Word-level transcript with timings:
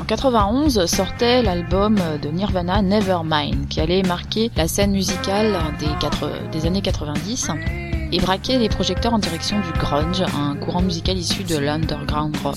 En 0.00 0.04
91 0.04 0.86
sortait 0.86 1.42
l'album 1.42 1.96
de 2.20 2.28
Nirvana 2.30 2.82
Nevermind 2.82 3.68
qui 3.68 3.80
allait 3.80 4.02
marquer 4.02 4.50
la 4.56 4.66
scène 4.66 4.90
musicale 4.92 5.54
des, 5.78 5.86
quatre- 6.00 6.50
des 6.50 6.66
années 6.66 6.82
90 6.82 7.50
et 8.12 8.18
braquer 8.18 8.58
les 8.58 8.68
projecteurs 8.68 9.14
en 9.14 9.18
direction 9.18 9.60
du 9.60 9.78
grunge, 9.78 10.22
un 10.22 10.56
courant 10.56 10.82
musical 10.82 11.16
issu 11.16 11.44
de 11.44 11.58
l'underground 11.58 12.36
rock. 12.42 12.56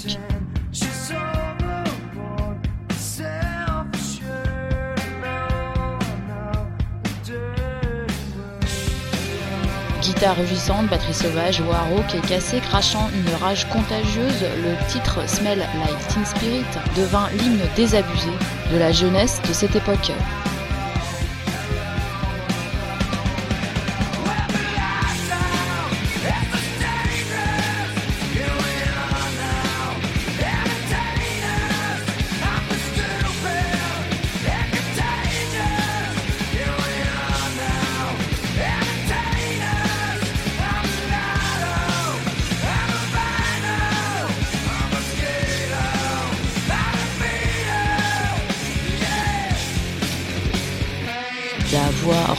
Guitare 10.01 10.35
rugissante, 10.35 10.87
batterie 10.87 11.13
sauvage, 11.13 11.61
voix 11.61 11.79
rauque 11.89 12.15
et 12.15 12.27
cassée, 12.27 12.59
crachant 12.59 13.09
une 13.13 13.35
rage 13.35 13.67
contagieuse, 13.69 14.41
le 14.63 14.91
titre 14.91 15.27
Smell 15.27 15.59
Like 15.59 16.07
Teen 16.07 16.25
Spirit 16.25 16.65
devint 16.95 17.29
l'hymne 17.37 17.61
désabusé 17.75 18.31
de 18.73 18.77
la 18.77 18.91
jeunesse 18.91 19.41
de 19.47 19.53
cette 19.53 19.75
époque. 19.75 20.11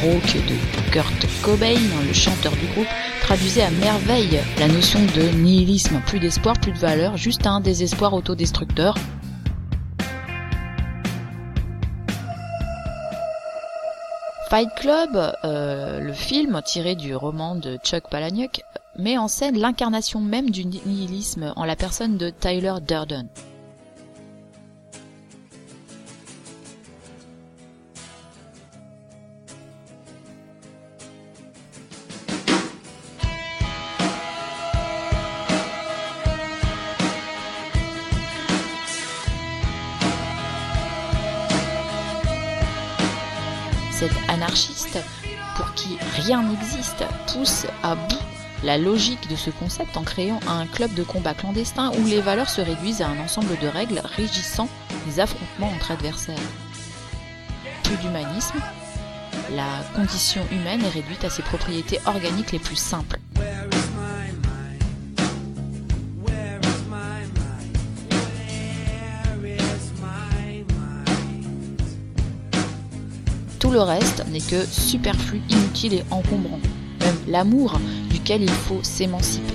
De 0.03 0.91
Kurt 0.91 1.29
Cobain, 1.45 1.79
le 2.05 2.13
chanteur 2.13 2.53
du 2.57 2.67
groupe, 2.67 2.89
traduisait 3.21 3.63
à 3.63 3.71
merveille 3.71 4.41
la 4.59 4.67
notion 4.67 4.99
de 4.99 5.23
nihilisme, 5.39 6.01
plus 6.07 6.19
d'espoir, 6.19 6.59
plus 6.59 6.73
de 6.73 6.79
valeur, 6.79 7.17
juste 7.17 7.47
un 7.47 7.61
désespoir 7.61 8.13
autodestructeur. 8.13 8.97
Fight 14.51 14.71
Club, 14.75 15.35
euh, 15.45 16.01
le 16.01 16.13
film 16.13 16.61
tiré 16.65 16.97
du 16.97 17.15
roman 17.15 17.55
de 17.55 17.77
Chuck 17.77 18.11
Palahniuk, 18.11 18.61
met 18.99 19.19
en 19.19 19.29
scène 19.29 19.57
l'incarnation 19.57 20.21
même 20.21 20.51
du 20.51 20.65
nihilisme 20.65 21.53
en 21.55 21.65
la 21.65 21.77
personne 21.77 22.17
de 22.17 22.31
Tyler 22.31 22.75
Durden. 22.87 23.29
Rien 46.23 46.43
n'existe, 46.43 47.05
pousse 47.33 47.67
à 47.83 47.95
bout 47.95 48.19
la 48.63 48.79
logique 48.79 49.29
de 49.29 49.35
ce 49.35 49.51
concept 49.51 49.97
en 49.97 50.05
créant 50.05 50.39
un 50.47 50.67
club 50.67 50.95
de 50.95 51.03
combat 51.03 51.35
clandestin 51.35 51.91
où 51.99 52.07
les 52.07 52.21
valeurs 52.21 52.49
se 52.49 52.61
réduisent 52.61 53.03
à 53.03 53.09
un 53.09 53.19
ensemble 53.19 53.59
de 53.61 53.67
règles 53.67 54.01
régissant 54.05 54.69
les 55.07 55.19
affrontements 55.19 55.73
entre 55.75 55.91
adversaires. 55.91 56.37
Plus 57.83 57.97
d'humanisme, 57.97 58.61
la 59.51 59.83
condition 59.97 60.43
humaine 60.53 60.85
est 60.85 60.91
réduite 60.91 61.25
à 61.25 61.31
ses 61.31 61.43
propriétés 61.43 61.99
organiques 62.07 62.53
les 62.53 62.61
plus 62.61 62.77
simples. 62.77 63.19
Tout 73.63 73.71
le 73.71 73.81
reste 73.81 74.27
n'est 74.27 74.41
que 74.41 74.67
superflu, 74.67 75.41
inutile 75.49 75.95
et 75.95 76.05
encombrant. 76.11 76.59
Même 76.99 77.17
l'amour 77.29 77.79
duquel 78.11 78.43
il 78.43 78.51
faut 78.51 78.83
s'émanciper. 78.83 79.55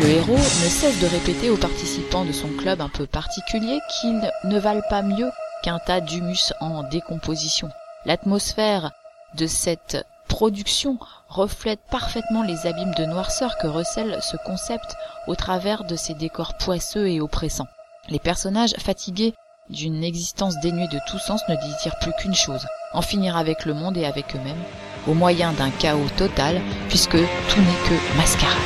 Le 0.00 0.08
héros 0.08 0.32
ne 0.32 0.68
cesse 0.68 0.98
de 1.00 1.06
répéter 1.06 1.48
aux 1.48 1.56
participants 1.56 2.24
de 2.24 2.32
son 2.32 2.48
club 2.48 2.80
un 2.80 2.88
peu 2.88 3.06
particulier 3.06 3.78
qu'ils 3.92 4.20
ne 4.42 4.58
valent 4.58 4.82
pas 4.90 5.02
mieux 5.02 5.30
qu'un 5.62 5.78
tas 5.78 6.00
d'humus 6.00 6.52
en 6.58 6.82
décomposition. 6.88 7.68
L'atmosphère 8.06 8.90
de 9.36 9.46
cette 9.46 10.04
production 10.36 10.98
reflète 11.30 11.80
parfaitement 11.90 12.42
les 12.42 12.66
abîmes 12.66 12.92
de 12.94 13.06
noirceur 13.06 13.56
que 13.56 13.66
recèle 13.66 14.18
ce 14.20 14.36
concept 14.36 14.94
au 15.28 15.34
travers 15.34 15.84
de 15.84 15.96
ses 15.96 16.12
décors 16.12 16.58
poisseux 16.58 17.08
et 17.08 17.22
oppressants. 17.22 17.68
Les 18.10 18.18
personnages 18.18 18.74
fatigués 18.78 19.32
d'une 19.70 20.04
existence 20.04 20.60
dénuée 20.60 20.88
de 20.88 21.00
tout 21.08 21.18
sens 21.18 21.40
ne 21.48 21.54
désirent 21.54 21.98
plus 22.02 22.12
qu'une 22.18 22.34
chose, 22.34 22.66
en 22.92 23.00
finir 23.00 23.38
avec 23.38 23.64
le 23.64 23.72
monde 23.72 23.96
et 23.96 24.04
avec 24.04 24.36
eux-mêmes, 24.36 24.62
au 25.06 25.14
moyen 25.14 25.54
d'un 25.54 25.70
chaos 25.70 26.10
total, 26.18 26.60
puisque 26.90 27.16
tout 27.16 27.60
n'est 27.60 27.88
que 27.88 28.16
mascarade. 28.18 28.56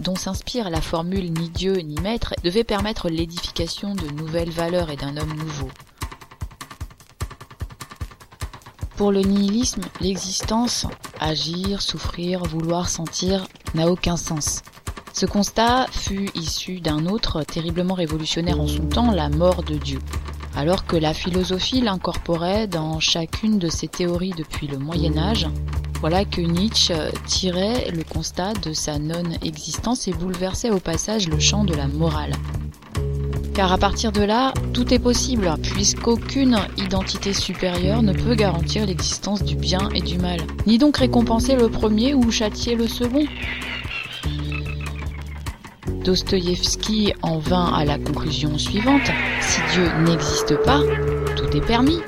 Dont 0.00 0.14
s'inspire 0.14 0.70
la 0.70 0.80
formule 0.80 1.32
ni 1.32 1.50
Dieu 1.50 1.74
ni 1.78 1.96
maître 2.00 2.34
devait 2.44 2.62
permettre 2.62 3.08
l'édification 3.08 3.94
de 3.94 4.08
nouvelles 4.08 4.50
valeurs 4.50 4.90
et 4.90 4.96
d'un 4.96 5.16
homme 5.16 5.34
nouveau. 5.34 5.68
Pour 8.96 9.10
le 9.10 9.22
nihilisme, 9.22 9.82
l'existence, 10.00 10.86
agir, 11.18 11.82
souffrir, 11.82 12.44
vouloir, 12.44 12.88
sentir, 12.88 13.48
n'a 13.74 13.90
aucun 13.90 14.16
sens. 14.16 14.62
Ce 15.12 15.26
constat 15.26 15.88
fut 15.90 16.30
issu 16.36 16.80
d'un 16.80 17.06
autre 17.06 17.42
terriblement 17.42 17.94
révolutionnaire 17.94 18.60
en 18.60 18.68
son 18.68 18.86
temps, 18.86 19.10
la 19.10 19.28
mort 19.28 19.64
de 19.64 19.74
Dieu. 19.74 19.98
Alors 20.54 20.86
que 20.86 20.96
la 20.96 21.14
philosophie 21.14 21.80
l'incorporait 21.80 22.68
dans 22.68 23.00
chacune 23.00 23.58
de 23.58 23.68
ses 23.68 23.88
théories 23.88 24.34
depuis 24.36 24.68
le 24.68 24.78
Moyen 24.78 25.18
Âge, 25.18 25.48
voilà 26.04 26.26
que 26.26 26.42
Nietzsche 26.42 26.92
tirait 27.24 27.90
le 27.90 28.04
constat 28.04 28.52
de 28.62 28.74
sa 28.74 28.98
non-existence 28.98 30.06
et 30.06 30.12
bouleversait 30.12 30.68
au 30.68 30.78
passage 30.78 31.30
le 31.30 31.38
champ 31.38 31.64
de 31.64 31.72
la 31.72 31.86
morale. 31.86 32.34
Car 33.54 33.72
à 33.72 33.78
partir 33.78 34.12
de 34.12 34.20
là, 34.20 34.52
tout 34.74 34.92
est 34.92 34.98
possible, 34.98 35.50
puisqu'aucune 35.62 36.58
identité 36.76 37.32
supérieure 37.32 38.02
ne 38.02 38.12
peut 38.12 38.34
garantir 38.34 38.84
l'existence 38.84 39.42
du 39.42 39.56
bien 39.56 39.88
et 39.94 40.02
du 40.02 40.18
mal, 40.18 40.40
ni 40.66 40.76
donc 40.76 40.98
récompenser 40.98 41.56
le 41.56 41.70
premier 41.70 42.12
ou 42.12 42.30
châtier 42.30 42.74
le 42.74 42.86
second. 42.86 43.24
Dostoïevski 46.04 47.14
en 47.22 47.38
vint 47.38 47.72
à 47.72 47.86
la 47.86 47.96
conclusion 47.96 48.58
suivante, 48.58 49.10
si 49.40 49.58
Dieu 49.72 49.88
n'existe 50.04 50.62
pas, 50.64 50.82
tout 51.34 51.56
est 51.56 51.66
permis. 51.66 52.00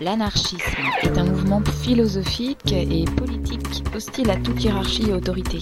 L'anarchisme 0.00 0.60
est 1.02 1.18
un 1.18 1.24
mouvement 1.24 1.60
philosophique 1.82 2.72
et 2.72 3.04
politique 3.04 3.82
hostile 3.96 4.30
à 4.30 4.36
toute 4.36 4.62
hiérarchie 4.62 5.10
et 5.10 5.12
autorité. 5.12 5.58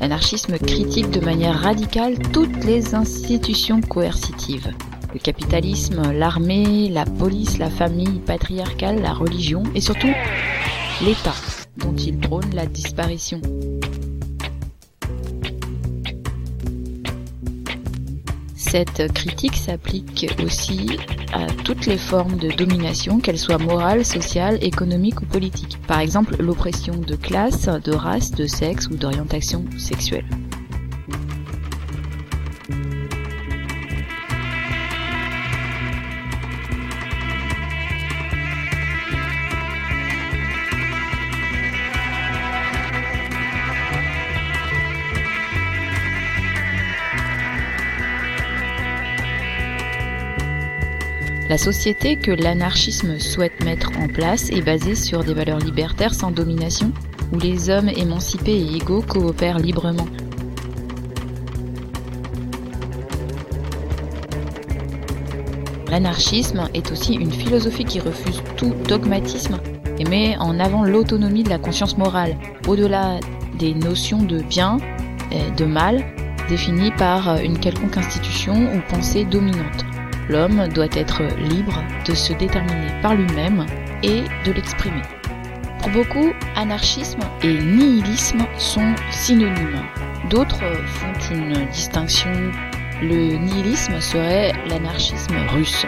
L'anarchisme 0.00 0.58
critique 0.58 1.10
de 1.10 1.20
manière 1.20 1.60
radicale 1.60 2.18
toutes 2.32 2.64
les 2.64 2.94
institutions 2.94 3.82
coercitives. 3.82 4.72
Le 5.12 5.18
capitalisme, 5.18 6.12
l'armée, 6.12 6.88
la 6.88 7.04
police, 7.04 7.58
la 7.58 7.68
famille 7.68 8.20
patriarcale, 8.20 9.02
la 9.02 9.12
religion 9.12 9.62
et 9.74 9.82
surtout 9.82 10.14
l'État 11.04 11.34
dont 11.76 11.94
il 11.94 12.18
prône 12.18 12.54
la 12.54 12.64
disparition. 12.64 13.42
Cette 18.72 19.12
critique 19.12 19.56
s'applique 19.56 20.34
aussi 20.42 20.88
à 21.34 21.46
toutes 21.62 21.84
les 21.84 21.98
formes 21.98 22.38
de 22.38 22.48
domination, 22.48 23.20
qu'elles 23.20 23.38
soient 23.38 23.58
morales, 23.58 24.02
sociales, 24.02 24.56
économiques 24.62 25.20
ou 25.20 25.26
politiques. 25.26 25.78
Par 25.86 26.00
exemple, 26.00 26.36
l'oppression 26.38 26.96
de 26.96 27.14
classe, 27.14 27.68
de 27.68 27.92
race, 27.92 28.30
de 28.30 28.46
sexe 28.46 28.86
ou 28.86 28.96
d'orientation 28.96 29.66
sexuelle. 29.76 30.24
La 51.52 51.58
société 51.58 52.16
que 52.16 52.30
l'anarchisme 52.30 53.18
souhaite 53.18 53.62
mettre 53.62 53.90
en 53.98 54.08
place 54.08 54.48
est 54.48 54.62
basée 54.62 54.94
sur 54.94 55.22
des 55.22 55.34
valeurs 55.34 55.58
libertaires 55.58 56.14
sans 56.14 56.30
domination, 56.30 56.92
où 57.30 57.38
les 57.38 57.68
hommes 57.68 57.90
émancipés 57.90 58.56
et 58.56 58.76
égaux 58.76 59.02
coopèrent 59.02 59.58
librement. 59.58 60.06
L'anarchisme 65.90 66.70
est 66.72 66.90
aussi 66.90 67.16
une 67.16 67.30
philosophie 67.30 67.84
qui 67.84 68.00
refuse 68.00 68.42
tout 68.56 68.72
dogmatisme 68.88 69.60
et 69.98 70.04
met 70.04 70.38
en 70.38 70.58
avant 70.58 70.84
l'autonomie 70.84 71.42
de 71.42 71.50
la 71.50 71.58
conscience 71.58 71.98
morale, 71.98 72.34
au-delà 72.66 73.20
des 73.58 73.74
notions 73.74 74.22
de 74.22 74.40
bien 74.40 74.78
et 75.30 75.50
de 75.54 75.66
mal 75.66 76.02
définies 76.48 76.92
par 76.92 77.36
une 77.40 77.58
quelconque 77.58 77.98
institution 77.98 78.54
ou 78.54 78.80
pensée 78.88 79.26
dominante. 79.26 79.84
L'homme 80.28 80.68
doit 80.68 80.92
être 80.92 81.22
libre 81.38 81.82
de 82.06 82.14
se 82.14 82.32
déterminer 82.32 82.92
par 83.02 83.14
lui-même 83.14 83.66
et 84.02 84.22
de 84.44 84.52
l'exprimer. 84.52 85.02
Pour 85.80 85.90
beaucoup, 85.90 86.32
anarchisme 86.54 87.20
et 87.42 87.54
nihilisme 87.54 88.46
sont 88.56 88.94
synonymes. 89.10 89.82
D'autres 90.30 90.62
font 90.86 91.34
une 91.34 91.66
distinction. 91.66 92.30
Le 93.02 93.36
nihilisme 93.36 94.00
serait 94.00 94.52
l'anarchisme 94.68 95.34
russe. 95.48 95.84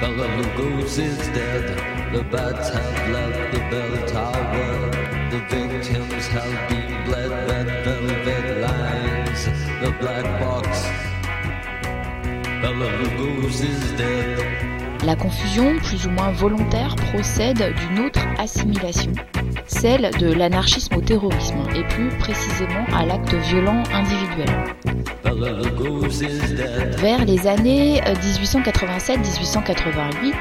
Bella 0.00 0.26
Lugos 0.38 0.98
is 0.98 1.18
dead? 1.34 1.76
The 2.14 2.24
bats 2.32 2.70
have 2.70 3.10
left 3.12 3.52
the 3.52 3.60
bell 3.70 4.06
tower. 4.08 4.90
The 5.30 5.40
victims 5.50 6.26
have 6.28 6.68
been 6.70 7.04
bled. 7.04 7.30
Red 7.50 7.84
velvet 7.84 8.62
lines. 8.62 9.44
The 9.82 9.90
black 10.00 10.24
box. 10.40 10.88
Bella 12.62 12.88
Lugos 12.98 13.60
is 13.60 13.92
dead? 13.98 14.38
La 15.04 15.16
confusion, 15.16 15.78
plus 15.78 16.06
ou 16.06 16.10
moins 16.10 16.30
volontaire, 16.30 16.96
procède 16.96 17.74
d'une 17.74 18.06
autre 18.06 18.20
assimilation, 18.38 19.12
celle 19.66 20.10
de 20.18 20.32
l'anarchisme 20.32 20.96
au 20.96 21.00
terrorisme, 21.00 21.58
et 21.74 21.84
plus 21.84 22.08
précisément 22.18 22.84
à 22.94 23.04
l'acte 23.04 23.34
violent 23.34 23.82
individuel. 23.92 24.74
Vers 26.98 27.24
les 27.24 27.46
années 27.46 28.02
euh, 28.06 28.14
1887-1888, 28.14 30.34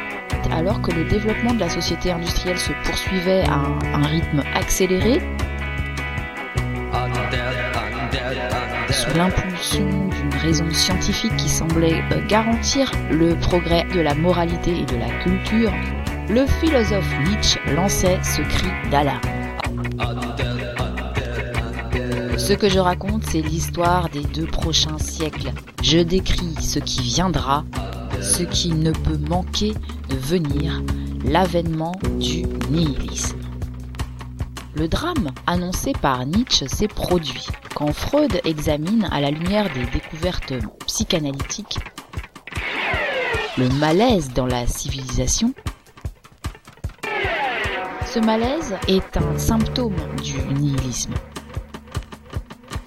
alors 0.52 0.82
que 0.82 0.92
le 0.92 1.06
développement 1.06 1.54
de 1.54 1.60
la 1.60 1.70
société 1.70 2.12
industrielle 2.12 2.60
se 2.60 2.72
poursuivait 2.84 3.44
à 3.48 3.54
un, 3.56 3.80
un 3.94 4.08
rythme 4.08 4.44
accéléré, 4.56 5.22
sous 8.92 9.18
l'impulsion 9.18 9.88
d'une 10.10 10.34
raison 10.40 10.70
scientifique 10.72 11.36
qui 11.38 11.50
semblait 11.50 12.04
euh, 12.12 12.26
garantir 12.28 12.92
le 13.12 13.36
progrès 13.36 13.86
de 13.94 14.00
la 14.00 14.16
moralité 14.16 14.72
et 14.72 14.86
de 14.86 14.98
la 14.98 15.10
culture, 15.24 15.72
le 16.30 16.46
philosophe 16.46 17.10
Nietzsche 17.28 17.60
lançait 17.74 18.20
ce 18.24 18.42
cri 18.42 18.68
d'alarme. 18.92 19.22
Ce 22.50 22.56
que 22.56 22.68
je 22.68 22.80
raconte, 22.80 23.26
c'est 23.26 23.44
l'histoire 23.44 24.10
des 24.10 24.24
deux 24.24 24.48
prochains 24.48 24.98
siècles. 24.98 25.52
Je 25.84 26.00
décris 26.00 26.56
ce 26.60 26.80
qui 26.80 27.00
viendra, 27.04 27.64
ce 28.24 28.42
qui 28.42 28.72
ne 28.72 28.92
peut 28.92 29.20
manquer 29.30 29.76
de 30.10 30.16
venir, 30.16 30.82
l'avènement 31.24 31.92
du 32.18 32.42
nihilisme. 32.72 33.38
Le 34.74 34.88
drame 34.88 35.30
annoncé 35.46 35.92
par 36.02 36.26
Nietzsche 36.26 36.68
s'est 36.68 36.88
produit 36.88 37.46
quand 37.76 37.94
Freud 37.94 38.42
examine 38.46 39.08
à 39.12 39.22
la 39.22 39.30
lumière 39.30 39.72
des 39.72 39.86
découvertes 39.86 40.54
psychanalytiques 40.88 41.78
le 43.60 43.70
malaise 43.76 44.32
dans 44.34 44.48
la 44.48 44.66
civilisation. 44.66 45.54
Ce 48.08 48.18
malaise 48.18 48.74
est 48.88 49.18
un 49.18 49.38
symptôme 49.38 49.94
du 50.24 50.34
nihilisme. 50.60 51.14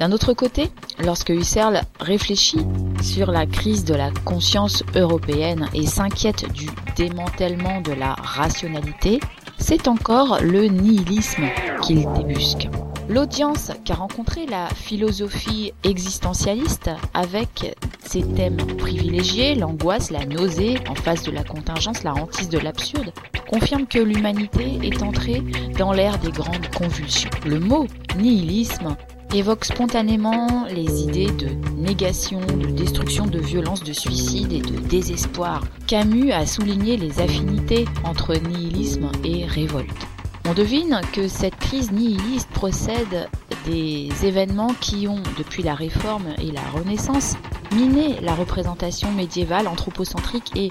D'un 0.02 0.10
autre 0.10 0.32
côté, 0.32 0.68
lorsque 0.98 1.28
Husserl 1.28 1.80
réfléchit 2.00 2.66
sur 3.00 3.30
la 3.30 3.46
crise 3.46 3.84
de 3.84 3.94
la 3.94 4.10
conscience 4.24 4.82
européenne 4.96 5.68
et 5.74 5.86
s'inquiète 5.86 6.52
du 6.52 6.66
démantèlement 6.96 7.80
de 7.82 7.92
la 7.92 8.14
rationalité, 8.14 9.20
c'est 9.58 9.86
encore 9.86 10.40
le 10.42 10.64
nihilisme 10.64 11.44
qu'il 11.82 12.04
débusque. 12.14 12.68
L'audience 13.08 13.70
qu'a 13.84 13.94
rencontré 13.94 14.44
la 14.46 14.66
philosophie 14.70 15.72
existentialiste 15.84 16.90
avec 17.14 17.76
ses 18.04 18.22
thèmes 18.22 18.56
privilégiés, 18.78 19.54
l'angoisse, 19.54 20.10
la 20.10 20.26
nausée, 20.26 20.78
en 20.88 20.96
face 20.96 21.22
de 21.22 21.30
la 21.30 21.44
contingence, 21.44 22.02
la 22.02 22.14
hantise 22.14 22.48
de 22.48 22.58
l'absurde, 22.58 23.12
confirme 23.48 23.86
que 23.86 24.00
l'humanité 24.00 24.80
est 24.82 25.00
entrée 25.04 25.44
dans 25.78 25.92
l'ère 25.92 26.18
des 26.18 26.32
grandes 26.32 26.74
convulsions. 26.74 27.30
Le 27.46 27.60
mot 27.60 27.86
nihilisme 28.16 28.96
évoque 29.34 29.64
spontanément 29.64 30.66
les 30.66 31.02
idées 31.02 31.30
de 31.30 31.48
négation, 31.76 32.40
de 32.40 32.66
destruction, 32.66 33.26
de 33.26 33.38
violence, 33.38 33.82
de 33.82 33.92
suicide 33.92 34.52
et 34.52 34.60
de 34.60 34.78
désespoir. 34.78 35.62
Camus 35.86 36.32
a 36.32 36.44
souligné 36.46 36.96
les 36.96 37.20
affinités 37.20 37.86
entre 38.04 38.34
nihilisme 38.34 39.10
et 39.24 39.46
révolte. 39.46 40.06
On 40.48 40.52
devine 40.52 41.00
que 41.12 41.28
cette 41.28 41.56
crise 41.56 41.92
nihiliste 41.92 42.50
procède 42.50 43.28
des 43.64 44.10
événements 44.22 44.74
qui 44.80 45.08
ont, 45.08 45.22
depuis 45.38 45.62
la 45.62 45.74
Réforme 45.74 46.34
et 46.38 46.50
la 46.50 46.62
Renaissance, 46.74 47.36
miné 47.74 48.20
la 48.20 48.34
représentation 48.34 49.12
médiévale, 49.12 49.68
anthropocentrique 49.68 50.52
et 50.56 50.70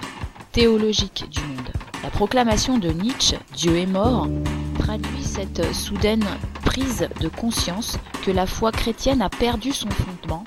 théologique 0.52 1.26
du 1.32 1.40
monde. 1.40 1.72
La 2.04 2.10
proclamation 2.10 2.78
de 2.78 2.90
Nietzsche, 2.90 3.38
Dieu 3.56 3.78
est 3.78 3.86
mort, 3.86 4.28
traduit 4.78 5.24
cette 5.24 5.74
soudaine 5.74 6.26
prise 6.72 7.10
de 7.20 7.28
conscience 7.28 7.98
que 8.24 8.32
la 8.32 8.46
foi 8.46 8.72
chrétienne 8.72 9.22
a 9.22 9.28
perdu 9.30 9.74
son 9.74 9.90
fondement 9.90 10.46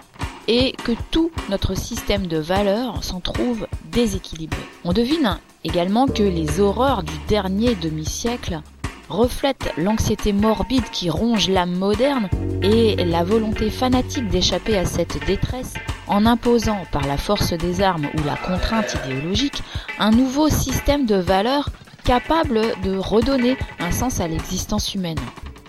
et 0.48 0.72
que 0.84 0.92
tout 1.10 1.30
notre 1.50 1.74
système 1.74 2.26
de 2.26 2.38
valeurs 2.38 3.04
s'en 3.04 3.20
trouve 3.20 3.66
déséquilibré. 3.92 4.62
On 4.84 4.94
devine 4.94 5.38
également 5.64 6.06
que 6.06 6.22
les 6.22 6.60
horreurs 6.60 7.02
du 7.02 7.12
dernier 7.28 7.74
demi-siècle 7.74 8.62
reflètent 9.10 9.74
l'anxiété 9.76 10.32
morbide 10.32 10.88
qui 10.90 11.10
ronge 11.10 11.50
l'âme 11.50 11.76
moderne 11.76 12.30
et 12.62 12.96
la 13.04 13.22
volonté 13.22 13.68
fanatique 13.68 14.28
d'échapper 14.28 14.78
à 14.78 14.86
cette 14.86 15.22
détresse 15.26 15.74
en 16.06 16.24
imposant 16.24 16.86
par 16.90 17.06
la 17.06 17.18
force 17.18 17.52
des 17.52 17.82
armes 17.82 18.08
ou 18.14 18.24
la 18.24 18.36
contrainte 18.36 18.96
idéologique 19.04 19.62
un 19.98 20.10
nouveau 20.10 20.48
système 20.48 21.04
de 21.04 21.16
valeurs 21.16 21.68
capable 22.02 22.62
de 22.82 22.96
redonner 22.96 23.58
un 23.78 23.92
sens 23.92 24.20
à 24.20 24.28
l'existence 24.28 24.94
humaine. 24.94 25.20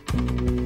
Thank 0.08 0.42
you. 0.42 0.65